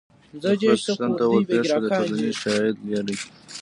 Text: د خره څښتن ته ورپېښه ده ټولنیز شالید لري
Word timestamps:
د 0.41 0.43
خره 0.59 0.75
څښتن 0.85 1.11
ته 1.19 1.23
ورپېښه 1.27 1.77
ده 1.81 1.87
ټولنیز 1.95 2.35
شالید 2.41 2.77
لري 2.91 3.15